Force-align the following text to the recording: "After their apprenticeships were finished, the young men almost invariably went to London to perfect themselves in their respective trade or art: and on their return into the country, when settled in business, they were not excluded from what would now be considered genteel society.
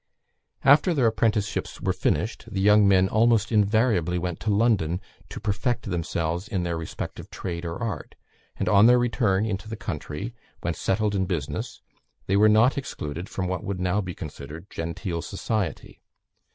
"After 0.63 0.95
their 0.95 1.05
apprenticeships 1.05 1.79
were 1.79 1.93
finished, 1.93 2.45
the 2.51 2.59
young 2.59 2.87
men 2.87 3.07
almost 3.07 3.51
invariably 3.51 4.17
went 4.17 4.39
to 4.39 4.49
London 4.49 4.99
to 5.29 5.39
perfect 5.39 5.91
themselves 5.91 6.47
in 6.47 6.63
their 6.63 6.75
respective 6.75 7.29
trade 7.29 7.65
or 7.65 7.77
art: 7.77 8.15
and 8.57 8.67
on 8.67 8.87
their 8.87 8.97
return 8.97 9.45
into 9.45 9.69
the 9.69 9.75
country, 9.75 10.33
when 10.61 10.73
settled 10.73 11.13
in 11.13 11.27
business, 11.27 11.83
they 12.25 12.35
were 12.35 12.49
not 12.49 12.79
excluded 12.79 13.29
from 13.29 13.45
what 13.47 13.63
would 13.63 13.79
now 13.79 14.01
be 14.01 14.15
considered 14.15 14.71
genteel 14.71 15.21
society. 15.21 16.01